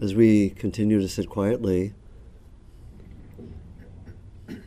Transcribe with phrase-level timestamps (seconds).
[0.00, 1.94] As we continue to sit quietly,
[4.48, 4.60] I'd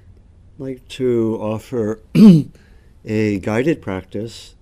[0.57, 2.01] like to offer
[3.05, 4.55] a guided practice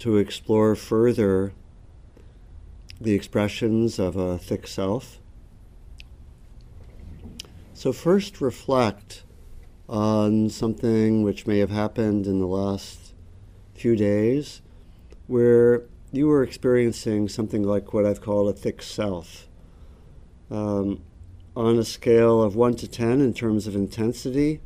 [0.00, 1.52] to explore further
[3.00, 5.20] the expressions of a thick self.
[7.74, 9.24] So, first reflect
[9.88, 13.12] on something which may have happened in the last
[13.74, 14.62] few days
[15.26, 15.82] where
[16.16, 19.48] you were experiencing something like what I've called a thick self.
[20.50, 21.02] Um,
[21.56, 24.60] on a scale of 1 to 10 in terms of intensity,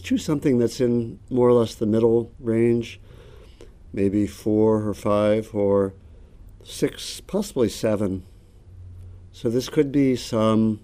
[0.00, 3.00] choose something that's in more or less the middle range,
[3.92, 5.92] maybe 4 or 5 or
[6.62, 8.24] 6, possibly 7.
[9.32, 10.80] So this could be some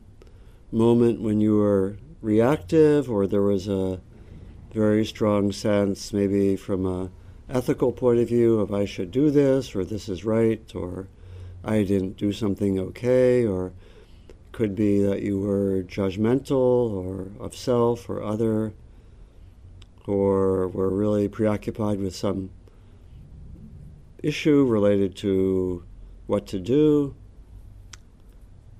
[0.70, 4.00] moment when you were reactive or there was a
[4.72, 7.10] very strong sense, maybe from a
[7.48, 11.08] ethical point of view, of I should do this or this is right or
[11.64, 13.72] I didn't do something okay or
[14.52, 18.72] could be that you were judgmental or of self or other
[20.06, 22.50] or were really preoccupied with some
[24.22, 25.84] issue related to
[26.26, 27.14] what to do.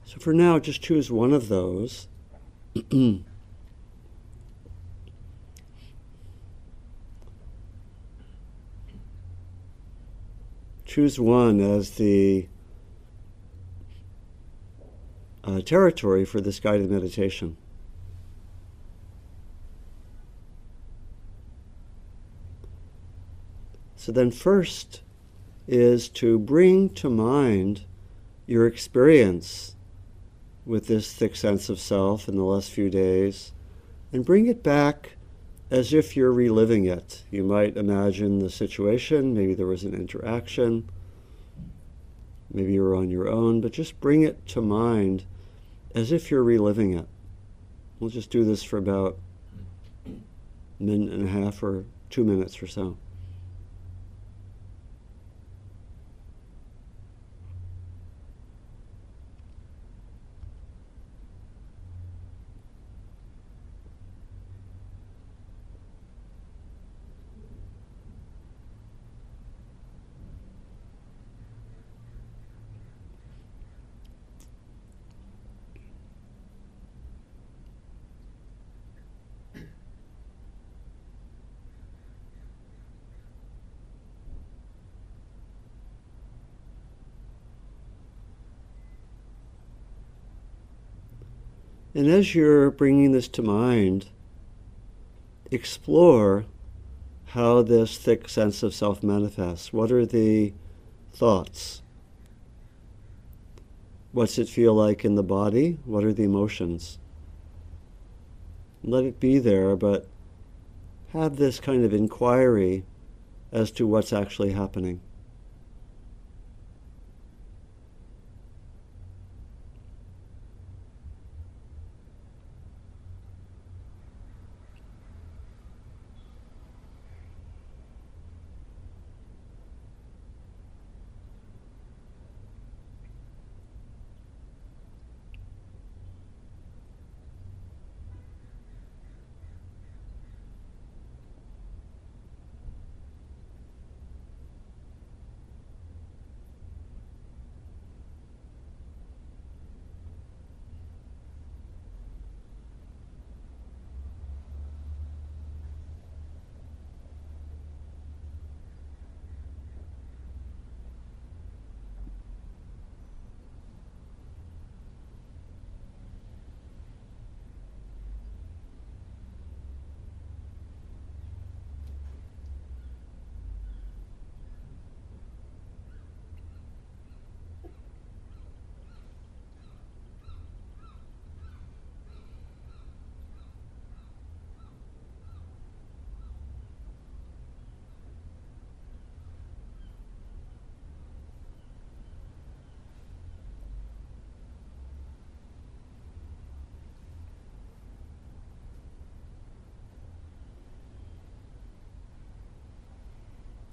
[0.04, 2.08] So for now, just choose one of those.
[10.92, 12.46] choose one as the
[15.42, 17.56] uh, territory for this guided meditation.
[23.96, 25.00] So then, first
[25.66, 27.86] is to bring to mind
[28.46, 29.76] your experience
[30.66, 33.52] with this thick sense of self in the last few days
[34.12, 35.12] and bring it back
[35.72, 37.22] as if you're reliving it.
[37.30, 40.86] You might imagine the situation, maybe there was an interaction,
[42.52, 45.24] maybe you were on your own, but just bring it to mind
[45.94, 47.08] as if you're reliving it.
[47.98, 49.16] We'll just do this for about
[50.06, 50.10] a
[50.78, 52.98] minute and a half or two minutes or so.
[91.94, 94.06] And as you're bringing this to mind,
[95.50, 96.46] explore
[97.26, 99.72] how this thick sense of self manifests.
[99.72, 100.54] What are the
[101.12, 101.82] thoughts?
[104.12, 105.78] What's it feel like in the body?
[105.84, 106.98] What are the emotions?
[108.84, 110.06] Let it be there, but
[111.12, 112.84] have this kind of inquiry
[113.50, 115.00] as to what's actually happening.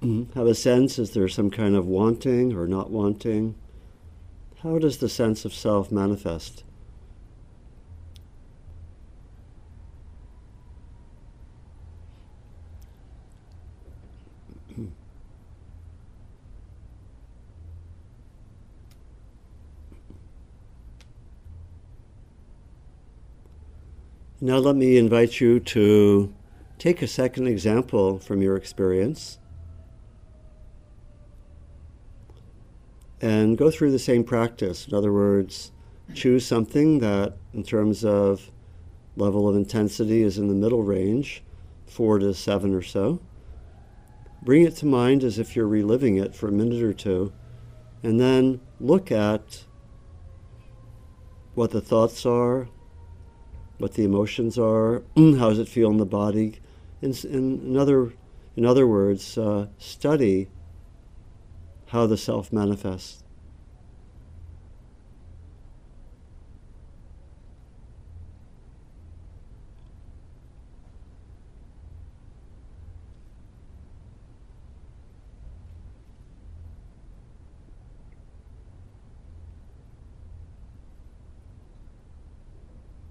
[0.02, 0.38] mm-hmm.
[0.38, 0.98] have a sense?
[0.98, 3.54] Is there some kind of wanting or not wanting?
[4.62, 6.64] How does the sense of self manifest?
[24.42, 26.32] Now, let me invite you to
[26.78, 29.38] take a second example from your experience
[33.20, 34.86] and go through the same practice.
[34.88, 35.72] In other words,
[36.14, 38.50] choose something that, in terms of
[39.16, 41.42] level of intensity, is in the middle range,
[41.86, 43.20] four to seven or so.
[44.42, 47.32] Bring it to mind as if you're reliving it for a minute or two,
[48.02, 49.64] and then look at
[51.54, 52.68] what the thoughts are,
[53.76, 56.58] what the emotions are, how does it feel in the body.
[57.02, 58.12] In, in, other,
[58.56, 60.48] in other words, uh, study
[61.90, 63.24] how the self manifests.